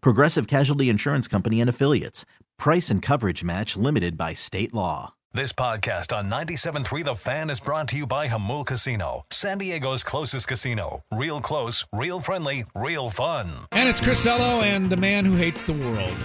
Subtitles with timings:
[0.00, 2.24] Progressive Casualty Insurance Company and Affiliates.
[2.58, 5.14] Price and coverage match limited by state law.
[5.36, 10.02] This podcast on 97.3 The Fan is brought to you by Jamul Casino, San Diego's
[10.02, 11.00] closest casino.
[11.12, 13.66] Real close, real friendly, real fun.
[13.72, 16.16] And it's Chris Ello and the man who hates the world.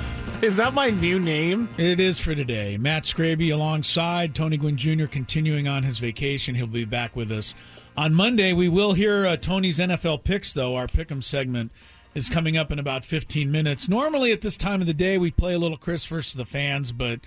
[0.42, 1.68] Is that my new name?
[1.78, 2.78] It is for today.
[2.78, 5.08] Matt Scraby alongside Tony Gwynn Jr.
[5.08, 6.56] continuing on his vacation.
[6.56, 7.54] He'll be back with us
[7.98, 8.54] on Monday.
[8.54, 10.78] We will hear uh, Tony's NFL picks, though.
[10.78, 11.72] Our pick'em segment
[12.14, 13.88] is coming up in about 15 minutes.
[13.88, 16.92] Normally at this time of the day, we play a little Chris versus the fans,
[16.92, 17.20] but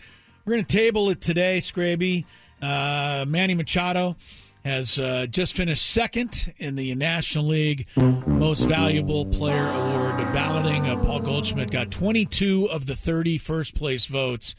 [0.45, 2.25] we're going to table it today, Scraby.
[2.61, 4.17] Uh, Manny Machado
[4.65, 10.87] has uh, just finished second in the National League Most Valuable Player Award balloting.
[10.87, 14.55] Uh, Paul Goldschmidt got 22 of the 30 first place votes.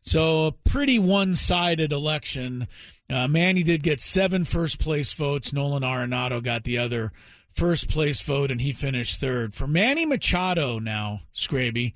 [0.00, 2.68] So a pretty one sided election.
[3.10, 5.52] Uh, Manny did get seven first place votes.
[5.52, 7.12] Nolan Arenado got the other
[7.58, 9.54] first place vote, and he finished third.
[9.54, 11.92] For Manny Machado now, Scraby,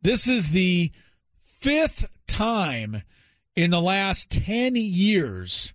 [0.00, 0.90] this is the
[1.44, 3.02] fifth time
[3.54, 5.74] in the last 10 years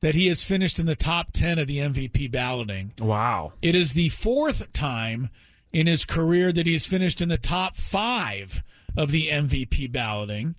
[0.00, 2.92] that he has finished in the top 10 of the MVP balloting.
[3.00, 3.54] Wow.
[3.62, 5.30] It is the fourth time
[5.72, 8.62] in his career that he's finished in the top five
[8.96, 10.54] of the MVP balloting.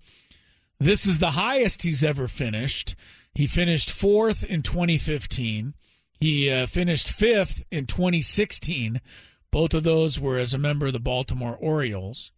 [0.79, 2.95] This is the highest he's ever finished.
[3.33, 5.73] He finished fourth in 2015.
[6.19, 8.99] He uh, finished fifth in 2016.
[9.51, 12.31] Both of those were as a member of the Baltimore Orioles.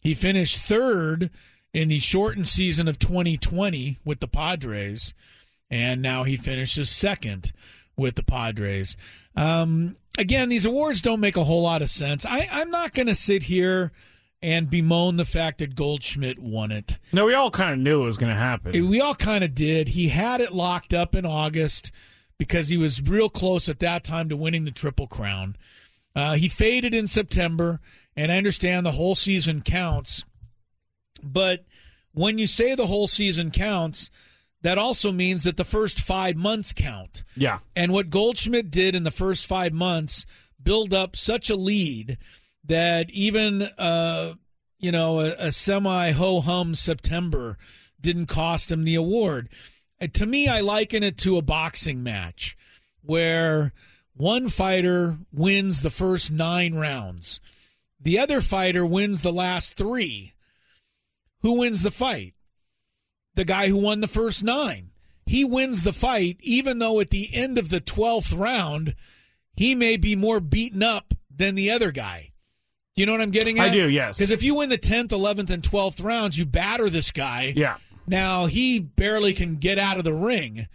[0.00, 1.30] He finished third
[1.72, 5.14] in the shortened season of 2020 with the Padres,
[5.70, 7.52] and now he finishes second
[7.96, 8.96] with the Padres.
[9.36, 12.26] Um, again, these awards don't make a whole lot of sense.
[12.26, 13.92] I, I'm not going to sit here
[14.42, 16.98] and bemoan the fact that Goldschmidt won it.
[17.12, 18.88] No, we all kind of knew it was going to happen.
[18.88, 19.88] We all kind of did.
[19.88, 21.92] He had it locked up in August
[22.40, 25.56] because he was real close at that time to winning the Triple Crown.
[26.16, 27.80] Uh, he faded in September,
[28.16, 30.24] and I understand the whole season counts.
[31.22, 31.66] But
[32.12, 34.08] when you say the whole season counts,
[34.62, 37.24] that also means that the first five months count.
[37.36, 37.58] Yeah.
[37.76, 40.24] And what Goldschmidt did in the first five months
[40.62, 42.16] build up such a lead
[42.64, 44.32] that even uh,
[44.78, 47.58] you know a, a semi ho hum September
[48.00, 49.50] didn't cost him the award.
[50.14, 52.56] To me, I liken it to a boxing match
[53.02, 53.72] where
[54.14, 57.40] one fighter wins the first nine rounds,
[58.00, 60.34] the other fighter wins the last three.
[61.42, 62.34] Who wins the fight?
[63.34, 64.90] The guy who won the first nine.
[65.26, 68.94] He wins the fight, even though at the end of the 12th round,
[69.54, 72.32] he may be more beaten up than the other guy.
[72.96, 73.68] You know what I'm getting at?
[73.68, 74.18] I do, yes.
[74.18, 77.52] Because if you win the 10th, 11th, and 12th rounds, you batter this guy.
[77.56, 77.76] Yeah.
[78.10, 80.66] Now, he barely can get out of the ring,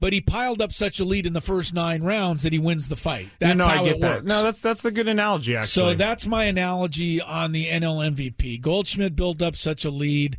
[0.00, 2.88] but he piled up such a lead in the first nine rounds that he wins
[2.88, 3.28] the fight.
[3.38, 4.10] That's no, how I get it that.
[4.16, 4.26] works.
[4.26, 5.92] No, that's that's a good analogy, actually.
[5.92, 8.60] So that's my analogy on the NL MVP.
[8.62, 10.38] Goldschmidt built up such a lead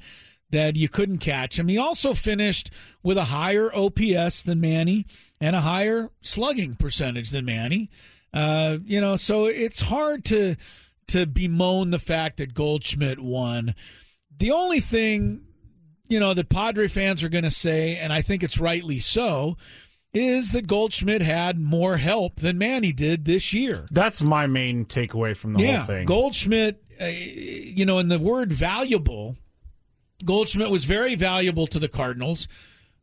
[0.50, 1.68] that you couldn't catch him.
[1.68, 2.72] He also finished
[3.04, 5.06] with a higher OPS than Manny
[5.40, 7.90] and a higher slugging percentage than Manny.
[8.34, 10.56] Uh, you know, so it's hard to
[11.08, 13.76] to bemoan the fact that Goldschmidt won.
[14.38, 15.42] The only thing,
[16.12, 19.58] you know, that Padre fans are going to say, and I think it's rightly so,
[20.14, 23.88] is that Goldschmidt had more help than Manny did this year.
[23.92, 26.06] That's my main takeaway from the yeah, whole thing.
[26.06, 29.38] Goldschmidt, uh, you know, in the word valuable,
[30.26, 32.48] Goldschmidt was very valuable to the Cardinals,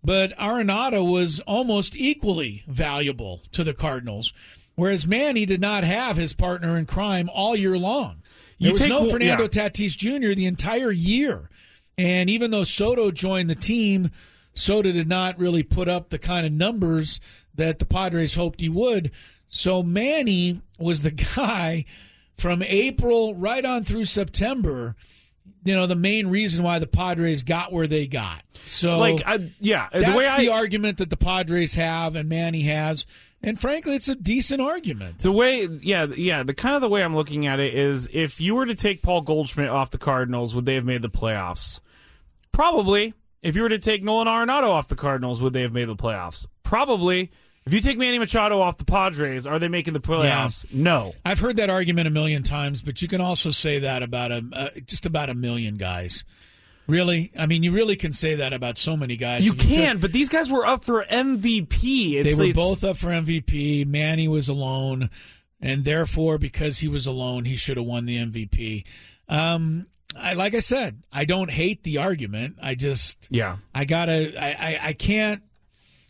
[0.04, 4.32] but Arenado was almost equally valuable to the Cardinals.
[4.74, 8.22] Whereas Manny did not have his partner in crime all year long.
[8.60, 9.48] There You was take no Fernando yeah.
[9.48, 10.34] Tatis Jr.
[10.34, 11.50] the entire year.
[11.98, 14.12] And even though Soto joined the team,
[14.54, 17.20] Soto did not really put up the kind of numbers
[17.54, 19.10] that the Padres hoped he would.
[19.48, 21.84] So Manny was the guy
[22.36, 24.94] from April right on through September.
[25.64, 28.42] you know the main reason why the Padres got where they got.
[28.64, 32.62] So Like, I, yeah, that's the way the argument that the Padres have and Manny
[32.62, 33.06] has,
[33.42, 35.18] and frankly, it's a decent argument.
[35.18, 38.40] The way, yeah, yeah, the kind of the way I'm looking at it is, if
[38.40, 41.80] you were to take Paul Goldschmidt off the Cardinals, would they have made the playoffs?
[42.58, 43.14] Probably.
[43.40, 45.94] If you were to take Nolan Arenado off the Cardinals, would they have made the
[45.94, 46.44] playoffs?
[46.64, 47.30] Probably.
[47.64, 50.66] If you take Manny Machado off the Padres, are they making the playoffs?
[50.72, 51.14] No.
[51.24, 54.44] I've heard that argument a million times, but you can also say that about a
[54.52, 56.24] uh, just about a million guys.
[56.88, 59.44] Really, I mean, you really can say that about so many guys.
[59.46, 62.14] You took- can, but these guys were up for MVP.
[62.14, 63.86] It's, they were it's- both up for MVP.
[63.86, 65.10] Manny was alone,
[65.60, 68.84] and therefore, because he was alone, he should have won the MVP.
[69.28, 72.56] Um, I like I said, I don't hate the argument.
[72.62, 73.56] I just Yeah.
[73.74, 75.42] I gotta I, I, I can't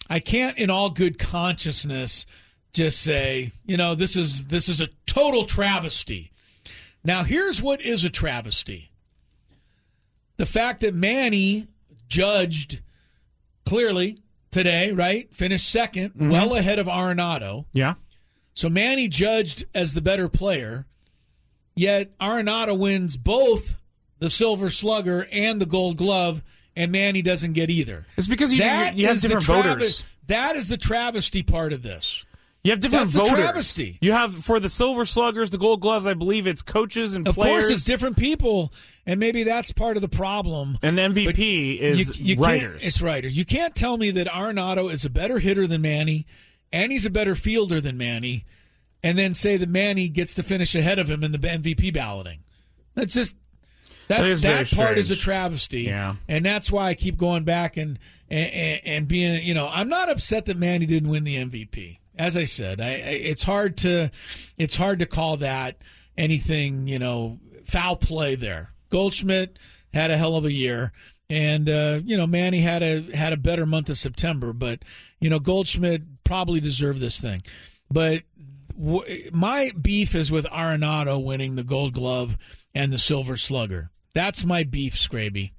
[0.09, 2.27] I can't in all good consciousness
[2.73, 6.33] just say, you know, this is this is a total travesty.
[7.05, 8.93] Now here's what is a travesty.
[10.37, 11.67] The fact that Manny
[12.09, 12.81] judged
[13.67, 15.33] clearly today, right?
[15.35, 16.31] Finished 2nd mm-hmm.
[16.31, 17.67] well ahead of Arenado.
[17.73, 17.95] Yeah.
[18.55, 20.87] So Manny judged as the better player,
[21.77, 23.75] yet Arenado wins both
[24.19, 26.43] the Silver Slugger and the Gold Glove,
[26.77, 28.07] and Manny doesn't get either.
[28.17, 30.05] It's because you, That you have different travi- voters.
[30.27, 32.25] That is the travesty part of this.
[32.65, 33.99] You have different That's the travesty.
[34.01, 36.07] You have for the Silver Sluggers, the Gold Gloves.
[36.07, 37.65] I believe it's coaches and Of players.
[37.65, 38.73] course, it's different people,
[39.07, 40.77] and maybe that's part of the problem.
[40.83, 42.83] and But MVP is you, you writers.
[42.83, 43.37] It's writers.
[43.39, 46.27] You can't tell me that Arenado is a better hitter than Manny,
[46.73, 48.45] and he's a better fielder than Manny,
[49.05, 52.41] and then say that Manny gets to finish ahead of him in the MVP balloting.
[52.95, 53.37] That's just
[54.09, 55.83] that's, is very that part is a travesty.
[55.83, 56.17] Yeah.
[56.27, 60.09] and that's why I keep going back and, and and being you know I'm not
[60.09, 61.99] upset that Manny didn't win the MVP.
[62.17, 64.11] As I said, I, I it's hard to
[64.57, 65.77] it's hard to call that
[66.17, 68.73] anything you know foul play there.
[68.91, 69.59] Goldschmidt
[69.93, 70.93] had a hell of a year,
[71.31, 74.81] and uh, you know Manny had a had a better month of September, but
[75.21, 77.43] you know Goldschmidt probably deserved this thing.
[77.91, 78.23] But
[78.79, 82.37] w- my beef is with Arenado winning the Gold Glove
[82.75, 83.91] and the Silver Slugger.
[84.19, 85.53] That's my beef, Scraby,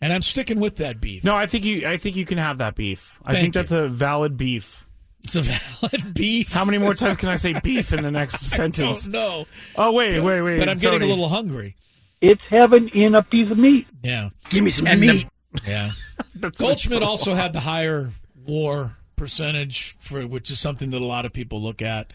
[0.00, 1.24] and I'm sticking with that beef.
[1.24, 1.84] no, I think you.
[1.88, 3.18] I think you can have that beef.
[3.24, 3.60] I think you.
[3.60, 4.86] that's a valid beef.
[5.24, 6.52] It's a valid beef.
[6.52, 9.04] How many more times can I say beef in the next I sentence?
[9.04, 10.58] don't Oh wait, wait, wait.
[10.60, 11.74] but I'm getting a little hungry.
[12.20, 13.86] It's heaven in a piece of meat.
[14.02, 15.26] Yeah, Give me some meat.
[15.66, 15.90] yeah.
[16.36, 18.12] That's Goldschmidt so- also had the higher
[18.46, 22.12] WAR percentage for which is something that a lot of people look at.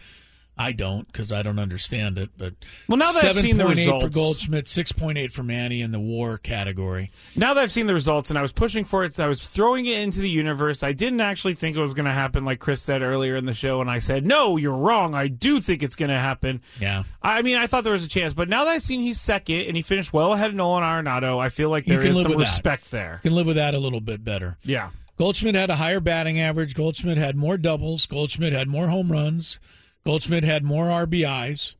[0.61, 2.31] I don't because I don't understand it.
[2.37, 2.53] But
[2.89, 5.91] Well, now that I've seen the 7.8 for Goldschmidt, six point eight for Manny in
[5.93, 7.11] the WAR category.
[7.33, 9.41] Now that I've seen the results and I was pushing for it, so I was
[9.41, 10.83] throwing it into the universe.
[10.83, 13.53] I didn't actually think it was going to happen, like Chris said earlier in the
[13.53, 15.15] show, and I said, "No, you're wrong.
[15.15, 18.09] I do think it's going to happen." Yeah, I mean, I thought there was a
[18.09, 20.83] chance, but now that I've seen he's second and he finished well ahead of Nolan
[20.83, 22.47] Arenado, I feel like You can is live some with that.
[22.51, 23.21] respect there.
[23.23, 24.57] can live with that a little bit better.
[24.63, 24.89] Yeah.
[25.17, 26.75] Goldschmidt had a higher batting average.
[26.75, 28.05] Goldschmidt had more doubles.
[28.05, 29.57] Goldschmidt had more home runs.
[30.05, 31.75] Goldschmidt had more RBIs,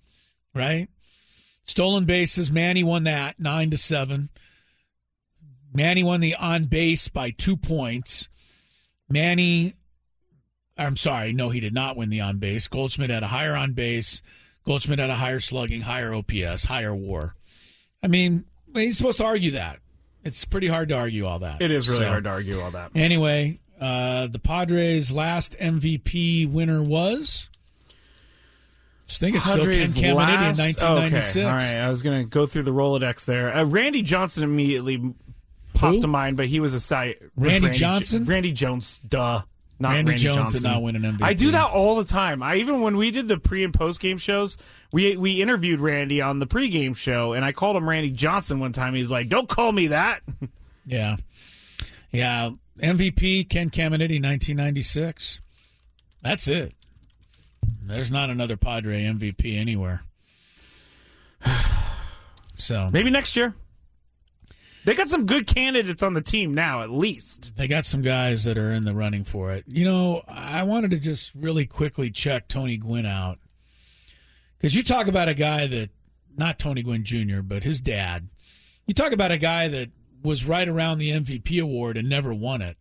[0.53, 0.87] right?
[1.63, 2.51] Stolen bases.
[2.51, 4.29] Manny won that nine to seven.
[5.73, 8.27] Manny won the on base by two points.
[9.07, 9.75] Manny,
[10.77, 12.67] I'm sorry, no, he did not win the on base.
[12.67, 14.21] Goldschmidt had a higher on base.
[14.65, 17.35] Goldschmidt had a higher slugging, higher OPS, higher WAR.
[18.03, 19.79] I mean, he's supposed to argue that.
[20.23, 21.61] It's pretty hard to argue all that.
[21.61, 22.91] It is really So- hard to argue all that.
[22.95, 27.47] Anyway, uh, the Padres' last MVP winner was.
[29.17, 31.35] I think it's still Ken Caminiti in 1996.
[31.35, 33.55] Okay, all right, I was going to go through the Rolodex there.
[33.55, 35.13] Uh, Randy Johnson immediately
[35.73, 36.01] popped Who?
[36.01, 37.15] to mind, but he was a side.
[37.35, 38.25] Randy Jo- Johnson?
[38.25, 39.41] Randy Jones, duh.
[39.81, 40.61] Not Randy Randy Jones Johnson.
[40.61, 41.23] did not win an MVP.
[41.23, 42.43] I do that all the time.
[42.43, 44.57] I even when we did the pre and post game shows,
[44.91, 48.73] we we interviewed Randy on the pregame show, and I called him Randy Johnson one
[48.73, 48.93] time.
[48.93, 50.21] He's like, "Don't call me that."
[50.85, 51.17] Yeah.
[52.11, 52.49] Yeah.
[52.81, 55.39] MVP, Ken Caminiti, 1996.
[56.23, 56.73] That's it.
[57.89, 60.03] There's not another Padre MVP anywhere.
[62.55, 63.55] So Maybe next year.
[64.83, 67.53] They got some good candidates on the team now, at least.
[67.55, 69.63] They got some guys that are in the running for it.
[69.65, 73.39] You know, I wanted to just really quickly check Tony Gwynn out.
[74.57, 75.89] Because you talk about a guy that,
[76.35, 78.27] not Tony Gwynn Jr., but his dad.
[78.87, 79.91] You talk about a guy that
[80.21, 82.75] was right around the MVP award and never won it.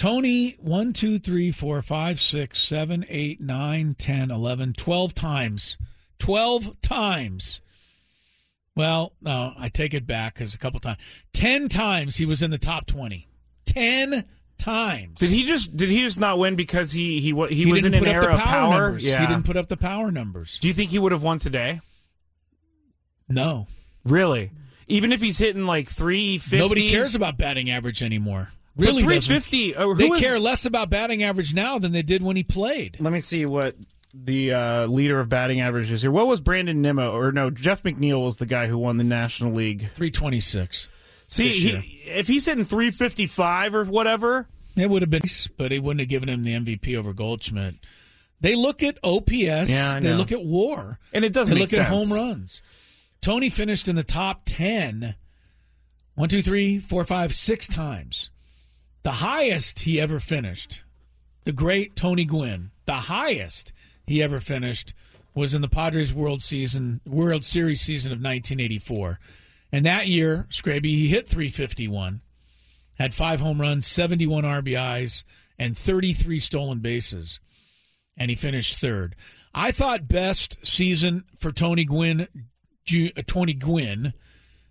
[0.00, 5.76] Tony, 1, 2, 3, 4, 5, 6, 7, 8, 9, 10, 11, 12 times.
[6.18, 7.60] 12 times.
[8.74, 10.96] Well, no, I take it back because a couple times.
[11.34, 13.28] 10 times he was in the top 20.
[13.66, 14.24] 10
[14.56, 15.18] times.
[15.18, 17.92] Did he just did he just not win because he he he, He was in
[17.92, 18.80] an era the of power power?
[18.80, 19.04] numbers.
[19.04, 19.20] Yeah.
[19.20, 20.58] He didn't put up the power numbers.
[20.60, 21.82] Do you think he would have won today?
[23.28, 23.66] No.
[24.06, 24.50] Really?
[24.88, 26.56] Even if he's hitting like 350.
[26.56, 28.48] Nobody cares about batting average anymore.
[28.80, 29.74] Really, 350.
[29.76, 32.96] Uh, They was- care less about batting average now than they did when he played.
[33.00, 33.76] Let me see what
[34.12, 36.10] the uh, leader of batting average is here.
[36.10, 37.12] What was Brandon Nimmo?
[37.12, 39.80] Or no, Jeff McNeil was the guy who won the National League.
[39.94, 40.88] 326.
[41.28, 41.70] See, he,
[42.06, 46.08] if he's hitting 355 or whatever, It would have been, nice, but he wouldn't have
[46.08, 47.76] given him the MVP over Goldschmidt.
[48.40, 49.70] They look at OPS.
[49.70, 50.98] Yeah, I they look at WAR.
[51.12, 51.54] and it doesn't.
[51.54, 51.82] They make look sense.
[51.82, 52.62] at home runs.
[53.20, 55.14] Tony finished in the top 10,
[56.14, 58.30] one, two, three, four, five, six times.
[59.02, 60.84] The highest he ever finished,
[61.44, 63.72] the great Tony Gwynn, the highest
[64.06, 64.92] he ever finished
[65.34, 69.18] was in the Padres World season, World Series season of 1984.
[69.72, 72.20] And that year, Scraby, he hit 351,
[72.98, 75.22] had five home runs, 71 RBIs,
[75.58, 77.38] and 33 stolen bases
[78.20, 79.16] and he finished third.
[79.52, 82.28] I thought best season for Tony Gwynn,
[82.94, 84.12] uh, Tony Gwynn.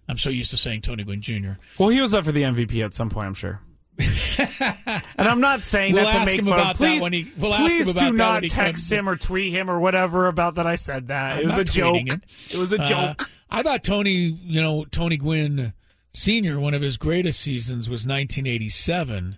[0.07, 1.53] I'm so used to saying Tony Gwynn Jr.
[1.77, 3.59] Well, he was up for the MVP at some point, I'm sure.
[3.99, 6.53] And I'm not saying We'll that to make him fun.
[6.59, 9.15] about that please, when he- we'll ask please him about do not text him or
[9.15, 11.37] tweet him or whatever about that I said that.
[11.37, 12.07] I'm it was a joke.
[12.49, 12.57] It.
[12.57, 13.29] was a Uh, joke.
[13.49, 15.73] I thought Tony, you know, Tony Gwynn
[16.13, 19.37] Sr., one of his greatest seasons was 1987.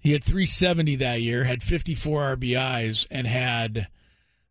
[0.00, 3.88] He had 370 that year, had 54 RBIs, and had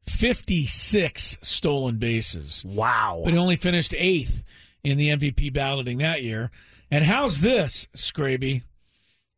[0.06, 2.64] 56 stolen bases.
[2.66, 3.22] wow.
[3.24, 4.44] but he only finished eighth
[4.84, 6.52] in the MVP balloting that year.
[6.92, 8.64] And how's this, Scraby?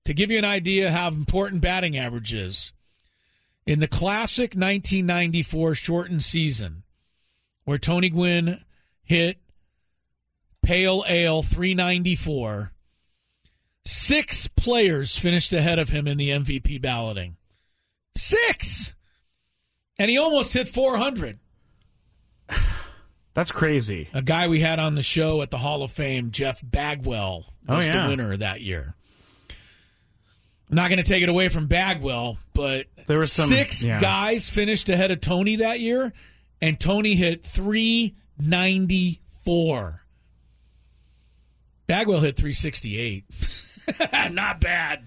[0.10, 2.72] To give you an idea how important batting average is,
[3.68, 6.82] in the classic 1994 shortened season,
[7.64, 8.64] where Tony Gwynn
[9.04, 9.38] hit
[10.64, 12.72] Pale Ale 394,
[13.86, 17.38] six players finished ahead of him in the MVP balloting.
[18.16, 18.94] Six!
[20.00, 21.38] And he almost hit 400
[23.36, 24.10] That's crazy.
[24.12, 27.76] a guy we had on the show at the Hall of Fame, Jeff Bagwell, Oh,
[27.76, 28.02] was yeah.
[28.06, 28.96] the winner that year.
[30.70, 34.00] I'm not going to take it away from Bagwell, but There were some- six yeah.
[34.00, 36.12] guys finished ahead of Tony that year,
[36.62, 40.02] and Tony hit 394.
[41.88, 43.26] Bagwell hit 368.
[44.32, 45.04] not bad.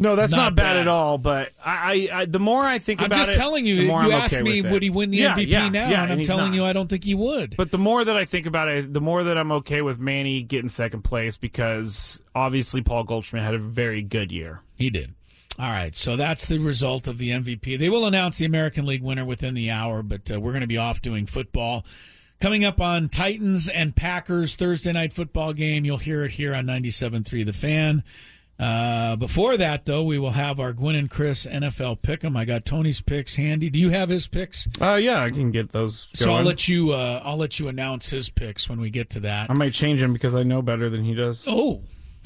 [0.00, 0.76] No, that's Not not, bad, bad.
[0.78, 1.18] at all.
[1.18, 3.74] But I, I, I, the more I think I'm about just it, telling you.
[3.74, 5.88] You I'm asked okay me, would he win the Yeah, MVP yeah, now?
[5.90, 6.54] Yeah, and I'm telling not.
[6.54, 7.56] you, I don't think he would.
[7.56, 10.42] But the more that I think about it, the more that I'm okay with Manny
[10.42, 14.60] getting second place because obviously Paul Goldschmidt had a very good year.
[14.76, 15.14] He did.
[15.58, 17.76] All right, so that's the result of the MVP.
[17.80, 20.68] They will announce the American League winner within the hour, but uh, we're going to
[20.68, 21.84] be off doing football.
[22.40, 26.66] Coming up on Titans and Packers Thursday night football game, you'll hear it here on
[26.66, 28.04] 97.3 The Fan.
[28.58, 32.36] Uh, before that, though, we will have our Gwynn and Chris NFL pick 'em.
[32.36, 33.70] I got Tony's picks handy.
[33.70, 34.66] Do you have his picks?
[34.80, 36.08] Uh, yeah, I can get those.
[36.12, 36.90] So I'll let you.
[36.92, 39.48] Uh, I'll let you announce his picks when we get to that.
[39.48, 41.44] I might change him because I know better than he does.
[41.46, 41.82] Oh,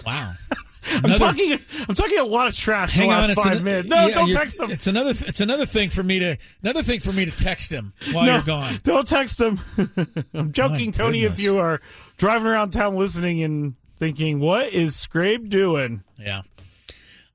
[0.06, 0.32] wow!
[0.90, 1.58] I'm talking.
[1.88, 3.88] I'm talking a lot of trash Hang the last on, five an- minutes.
[3.88, 4.70] No, yeah, don't text him.
[4.70, 5.14] It's another.
[5.26, 6.38] It's another thing for me to.
[6.62, 8.80] Another thing for me to text him while no, you're gone.
[8.82, 9.60] Don't text him.
[10.34, 11.24] I'm joking, My Tony.
[11.24, 11.82] If you are
[12.16, 16.42] driving around town listening and thinking, "What is Scrape doing?" Yeah.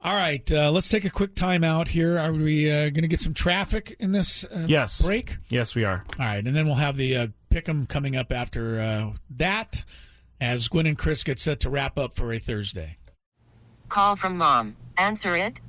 [0.01, 0.49] All right.
[0.51, 2.19] Uh, let's take a quick time out here.
[2.19, 5.01] Are we uh, going to get some traffic in this uh, Yes.
[5.01, 5.37] break?
[5.47, 6.03] Yes, we are.
[6.19, 9.83] All right, and then we'll have the uh, pick'em coming up after uh, that,
[10.41, 12.97] as Gwynn and Chris get set to wrap up for a Thursday.
[13.87, 14.75] Call from mom.
[14.97, 15.61] Answer it.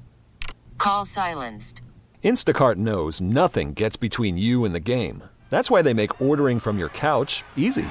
[0.79, 1.81] Call silenced.
[2.25, 5.23] Instacart knows nothing gets between you and the game.
[5.49, 7.87] That's why they make ordering from your couch easy.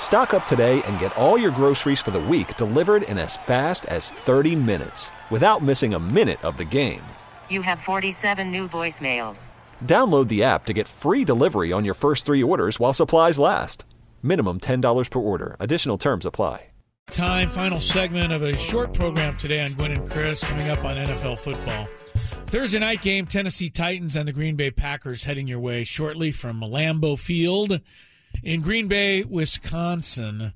[0.00, 3.86] Stock up today and get all your groceries for the week delivered in as fast
[3.86, 7.02] as 30 minutes without missing a minute of the game.
[7.48, 9.50] You have 47 new voicemails.
[9.86, 13.84] Download the app to get free delivery on your first three orders while supplies last.
[14.20, 15.54] Minimum $10 per order.
[15.60, 16.66] Additional terms apply.
[17.12, 20.96] Time, final segment of a short program today on Gwynn and Chris coming up on
[20.96, 21.88] NFL football.
[22.46, 26.60] Thursday night game, Tennessee Titans and the Green Bay Packers heading your way shortly from
[26.60, 27.80] Lambeau Field
[28.42, 30.52] in Green Bay, Wisconsin.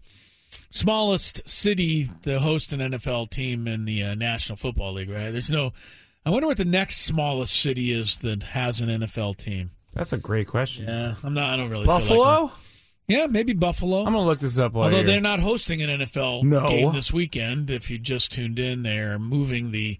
[0.70, 5.30] Smallest city to host an NFL team in the uh, National Football League, right?
[5.30, 5.72] There's no.
[6.26, 9.70] I wonder what the next smallest city is that has an NFL team.
[9.92, 10.86] That's a great question.
[10.88, 11.50] Yeah, I'm not.
[11.50, 11.84] I don't really.
[11.84, 12.52] Feel like Buffalo.
[13.06, 14.00] yeah, maybe Buffalo.
[14.00, 14.72] I'm gonna look this up.
[14.72, 16.66] While Although you're- they're not hosting an NFL No.
[16.66, 19.98] game this weekend, if you just tuned in, they're moving the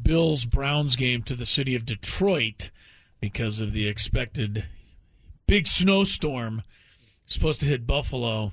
[0.00, 2.70] Bills Browns game to the city of Detroit
[3.20, 4.66] because of the expected
[5.48, 6.62] big snowstorm
[7.26, 8.52] supposed to hit Buffalo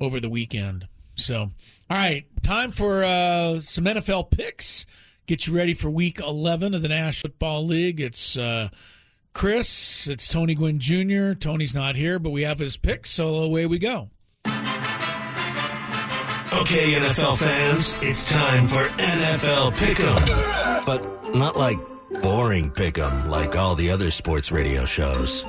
[0.00, 0.88] over the weekend.
[1.14, 1.50] So, all
[1.90, 4.86] right, time for uh, some NFL picks.
[5.26, 8.00] Get you ready for Week 11 of the National Football League.
[8.00, 8.70] It's uh,
[9.34, 10.08] Chris.
[10.08, 11.32] It's Tony Gwynn Jr.
[11.34, 14.10] Tony's not here, but we have his picks, so away we go.
[16.52, 20.84] Okay, NFL fans, it's time for NFL Pick'em.
[20.84, 21.78] But not like
[22.20, 25.46] boring Pick'em like all the other sports radio shows.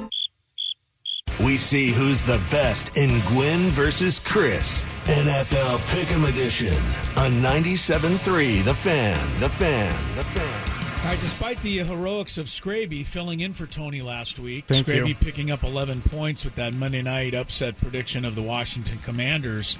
[1.43, 4.81] We see who's the best in Gwynn versus Chris.
[5.05, 6.73] NFL Pick'em edition
[7.17, 11.03] on 97.3 The Fan, The Fan, The Fan.
[11.03, 15.09] All right, despite the heroics of Scraby filling in for Tony last week, Thank Scraby
[15.09, 15.15] you.
[15.15, 19.77] picking up 11 points with that Monday night upset prediction of the Washington Commanders,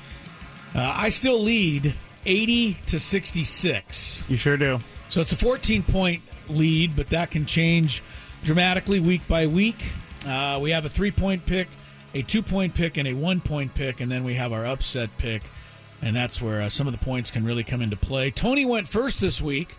[0.75, 1.93] uh, I still lead
[2.25, 4.23] 80 to 66.
[4.27, 4.79] You sure do.
[5.07, 8.03] So it's a 14 point lead, but that can change
[8.43, 9.81] dramatically week by week.
[10.27, 11.67] Uh, we have a three point pick,
[12.13, 15.09] a two point pick, and a one point pick, and then we have our upset
[15.17, 15.43] pick,
[16.01, 18.31] and that's where uh, some of the points can really come into play.
[18.31, 19.75] Tony went first this week,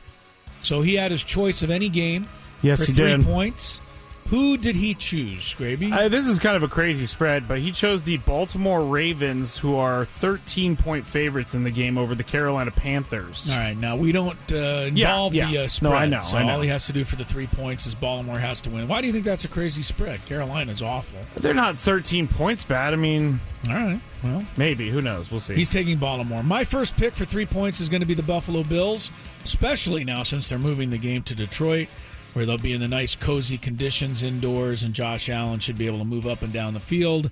[0.62, 2.28] so he had his choice of any game
[2.62, 3.24] Yes, for he three did.
[3.24, 3.80] points.
[4.28, 5.92] Who did he choose, Scraby?
[5.92, 9.76] Uh, this is kind of a crazy spread, but he chose the Baltimore Ravens, who
[9.76, 13.48] are 13 point favorites in the game over the Carolina Panthers.
[13.50, 15.50] All right, now we don't uh, involve yeah.
[15.50, 15.92] the uh, No, spread.
[15.92, 16.54] I know, So I know.
[16.54, 18.88] all he has to do for the three points is Baltimore has to win.
[18.88, 20.24] Why do you think that's a crazy spread?
[20.24, 21.18] Carolina's awful.
[21.36, 22.94] They're not 13 points bad.
[22.94, 24.88] I mean, All right, well, maybe.
[24.88, 25.30] Who knows?
[25.30, 25.54] We'll see.
[25.54, 26.42] He's taking Baltimore.
[26.42, 29.10] My first pick for three points is going to be the Buffalo Bills,
[29.44, 31.88] especially now since they're moving the game to Detroit,
[32.34, 35.98] where they'll be in the nice, cozy conditions indoors, and Josh Allen should be able
[35.98, 37.30] to move up and down the field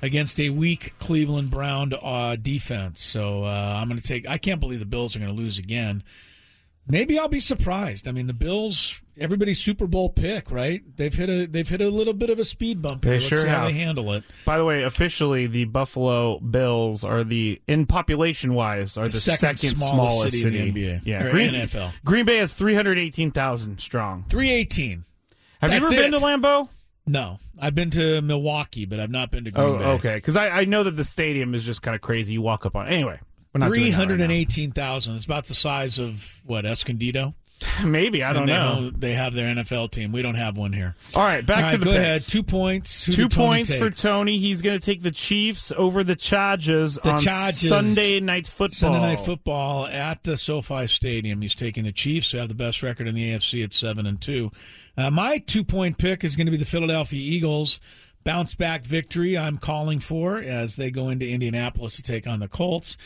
[0.00, 3.02] against a weak Cleveland Brown uh, defense.
[3.02, 4.28] So uh, I'm going to take.
[4.28, 6.02] I can't believe the Bills are going to lose again.
[6.86, 8.06] Maybe I'll be surprised.
[8.06, 10.82] I mean, the Bills, everybody's Super Bowl pick, right?
[10.96, 13.02] They've hit a they've hit a little bit of a speed bump.
[13.02, 13.14] They here.
[13.14, 14.22] Let's sure see how they handle it.
[14.44, 19.58] By the way, officially, the Buffalo Bills are the, in population wise, are the Second
[19.58, 21.92] second, smallest smallest city in the NBA, Yeah, or Green, NFL.
[22.04, 24.24] Green Bay has 318,000 strong.
[24.28, 25.04] Three eighteen.
[25.60, 26.68] Have That's you ever been to Lambeau?
[27.06, 29.84] No, I've been to Milwaukee, but I've not been to Oh, Green Bay.
[29.92, 30.14] okay.
[30.16, 32.34] Because I, I know that the stadium is just kind of crazy.
[32.34, 32.88] You walk up on.
[32.88, 35.16] Anyway, we're not doing Three right hundred and eighteen thousand.
[35.16, 37.34] It's about the size of what Escondido.
[37.84, 38.90] Maybe I don't they, know.
[38.90, 40.10] They have their NFL team.
[40.10, 40.96] We don't have one here.
[41.14, 42.00] All right, back All to the go picks.
[42.02, 42.20] ahead.
[42.22, 43.04] Two points.
[43.04, 43.78] Who Two Tony points take?
[43.78, 44.38] for Tony.
[44.38, 47.68] He's going to take the Chiefs over the Chargers The on Chargers.
[47.68, 48.74] Sunday night football.
[48.74, 51.40] Sunday night football at the SoFi Stadium.
[51.42, 54.20] He's taking the Chiefs, who have the best record in the AFC at seven and
[54.20, 54.50] two.
[54.98, 57.78] Uh, my two point pick is going to be the Philadelphia Eagles.
[58.24, 59.38] Bounce back victory.
[59.38, 62.96] I'm calling for as they go into Indianapolis to take on the Colts.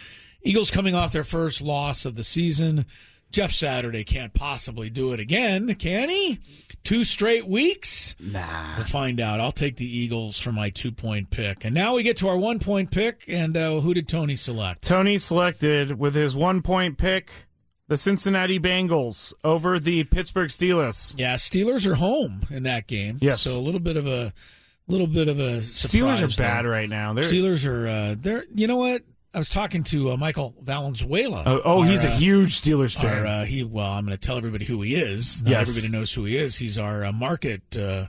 [0.42, 2.86] Eagles coming off their first loss of the season.
[3.30, 6.40] Jeff Saturday can't possibly do it again, can he?
[6.82, 8.14] Two straight weeks?
[8.18, 8.76] Nah.
[8.76, 9.40] We'll find out.
[9.40, 11.64] I'll take the Eagles for my two point pick.
[11.64, 13.24] And now we get to our one point pick.
[13.28, 14.82] And uh, who did Tony select?
[14.82, 17.30] Tony selected with his one point pick
[17.88, 21.14] the Cincinnati Bengals over the Pittsburgh Steelers.
[21.18, 23.18] Yeah, Steelers are home in that game.
[23.20, 23.42] Yes.
[23.42, 24.32] So a little bit of a
[24.86, 26.70] little bit of a surprise Steelers are bad there.
[26.72, 27.12] right now.
[27.12, 29.02] They're, Steelers are uh, they're you know what?
[29.34, 31.42] I was talking to uh, Michael Valenzuela.
[31.46, 33.18] oh, oh, our, he's a uh, huge Steelers fan.
[33.18, 35.42] Our, uh, he well, I'm going to tell everybody who he is.
[35.42, 35.68] Not Yes.
[35.68, 36.56] everybody knows who he is.
[36.56, 38.06] He's our uh, market uh,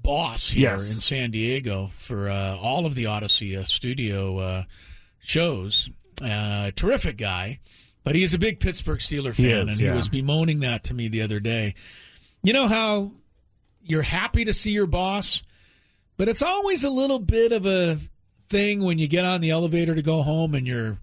[0.00, 0.90] boss here Yes.
[0.92, 4.64] in San Diego for uh, all of the Odyssey uh, studio uh,
[5.20, 5.90] shows.
[6.22, 7.58] Uh, terrific guy,
[8.04, 9.90] but he is a big Pittsburgh Steeler fan, He is, and yeah.
[9.90, 11.74] he was bemoaning that to me the other day.
[12.44, 13.10] You know how
[13.82, 15.42] you're happy to see your boss,
[16.16, 17.98] but it's always a little bit of a
[18.52, 20.98] thing when you get on the elevator to go home and your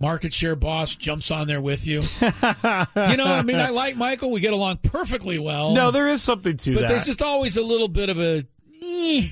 [0.00, 2.00] market share boss jumps on there with you.
[2.20, 4.30] you know, I mean, I like Michael.
[4.32, 5.72] We get along perfectly well.
[5.72, 6.88] no, there is something to but that.
[6.88, 8.44] there's just always a little bit of a.
[8.82, 9.28] eh.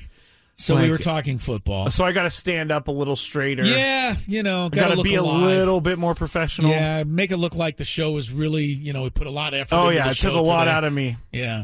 [0.55, 1.89] So we were talking football.
[1.89, 3.63] so I got to stand up a little straighter.
[3.63, 5.41] Yeah, you know, got to be alive.
[5.41, 6.69] a little bit more professional.
[6.69, 9.55] Yeah, make it look like the show was really, you know, we put a lot
[9.55, 9.75] of effort.
[9.75, 10.71] Oh yeah, it took a lot today.
[10.71, 11.17] out of me.
[11.31, 11.63] Yeah.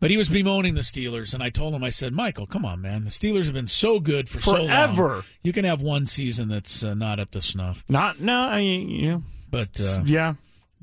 [0.00, 2.80] But he was bemoaning the Steelers, and I told him, I said, Michael, come on,
[2.80, 3.04] man.
[3.04, 5.22] The Steelers have been so good for so long.
[5.42, 7.84] You can have one season that's uh, not up to snuff.
[7.88, 10.34] Not no, I mean, you know, But uh, yeah.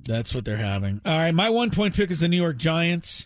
[0.04, 1.02] that's what they're having.
[1.04, 3.26] All right, my one point pick is the New York Giants.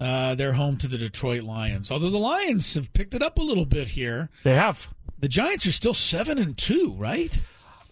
[0.00, 1.90] Uh, they're home to the Detroit Lions.
[1.90, 4.88] Although the Lions have picked it up a little bit here, They have.
[5.18, 7.40] the Giants are still seven and two, right?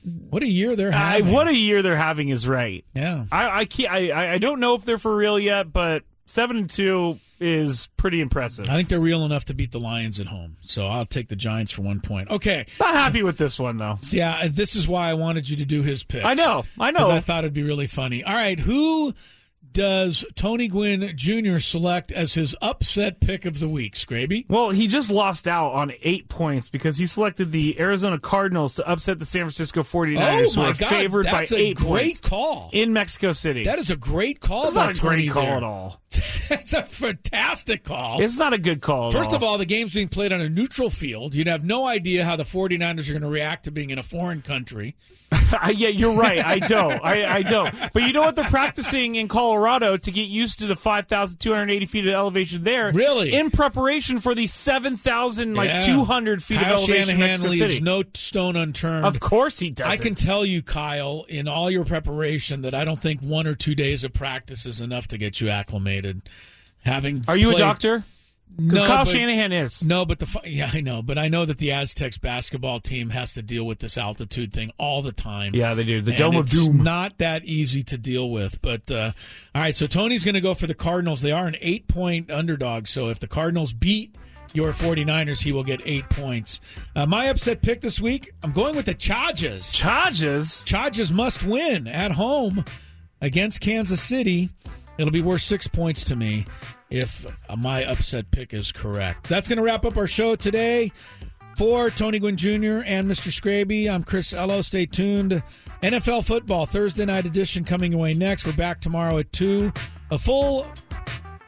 [0.03, 1.33] What a year they're I, having!
[1.33, 2.85] what a year they're having is right.
[2.95, 3.25] yeah.
[3.33, 6.71] I I, can't, I I don't know if they're for real yet, but seven and
[6.71, 8.69] two is pretty impressive.
[8.69, 10.57] I think they're real enough to beat the Lions at home.
[10.61, 12.31] So I'll take the Giants for one point.
[12.31, 12.67] Okay.
[12.79, 13.97] Not happy with this one though.
[14.11, 16.25] Yeah, this is why I wanted you to do his picks.
[16.25, 17.11] I know, I know.
[17.11, 18.23] I thought it'd be really funny.
[18.23, 19.15] All right, who
[19.73, 21.59] does Tony Gwynn Jr.
[21.59, 24.45] select as his upset pick of the week, Scraby?
[24.49, 28.89] Well, he just lost out on eight points because he selected the Arizona Cardinals to
[28.89, 31.87] upset the San Francisco 49ers, oh who are God, favored by that's a eight great
[31.87, 32.71] points call.
[32.73, 33.65] in Mexico City.
[33.65, 34.63] that is a great call.
[34.65, 35.57] That's not a great call there.
[35.57, 36.01] at all.
[36.53, 38.21] It's a fantastic call.
[38.21, 39.09] It's not a good call.
[39.09, 39.37] At First all.
[39.37, 41.33] of all, the game's being played on a neutral field.
[41.35, 44.03] You'd have no idea how the 49ers are going to react to being in a
[44.03, 44.97] foreign country.
[45.75, 46.45] yeah, you're right.
[46.45, 47.01] I don't.
[47.05, 47.73] I, I don't.
[47.93, 48.35] But you know what?
[48.37, 52.91] They're practicing in Colorado to get used to the 5,280 feet of elevation there.
[52.93, 53.33] Really?
[53.35, 55.81] In preparation for the 7,000, like Yeah.
[55.87, 57.81] 200 feet Kyle of elevation in Shanahan Mexico leaves City.
[57.81, 59.07] no stone unturned.
[59.07, 59.87] Of course he does.
[59.91, 63.55] I can tell you, Kyle, in all your preparation, that I don't think one or
[63.55, 66.23] two days of practice is enough to get you acclimated.
[66.85, 68.05] Having Are you played- a doctor?
[68.57, 69.83] Because No, Kyle but- Shanahan is.
[69.83, 73.33] No, but the yeah, I know, but I know that the Aztecs basketball team has
[73.35, 75.55] to deal with this altitude thing all the time.
[75.55, 76.01] Yeah, they do.
[76.03, 76.83] The Dome of Doom.
[76.83, 79.13] Not that easy to deal with, but uh,
[79.55, 79.75] all right.
[79.75, 81.21] So Tony's going to go for the Cardinals.
[81.23, 82.87] They are an eight-point underdog.
[82.87, 84.15] So if the Cardinals beat
[84.53, 86.61] your 49ers, he will get eight points.
[86.97, 89.73] Uh, my upset pick this week, I'm going with the Chargers.
[89.73, 90.65] Charges.
[90.65, 92.65] Chargers must win at home
[93.21, 94.51] against Kansas City.
[94.99, 96.47] It'll be worth six points to me
[96.91, 97.27] if
[97.57, 99.29] my upset pick is correct.
[99.29, 100.93] That's going to wrap up our show today.
[101.57, 102.81] For Tony Gwynn Jr.
[102.87, 103.29] and Mr.
[103.31, 104.63] Scraby, I'm Chris Ello.
[104.63, 105.43] Stay tuned.
[105.83, 108.47] NFL football Thursday night edition coming away next.
[108.47, 109.73] We're back tomorrow at 2.
[110.11, 110.67] A full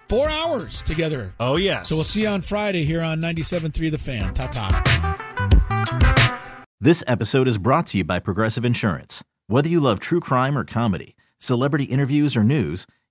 [0.08, 1.32] four hours together.
[1.40, 1.88] Oh, yes.
[1.88, 4.34] So we'll see you on Friday here on 97.3 The Fan.
[4.34, 6.38] Ta ta.
[6.80, 9.22] This episode is brought to you by Progressive Insurance.
[9.46, 12.86] Whether you love true crime or comedy, celebrity interviews or news,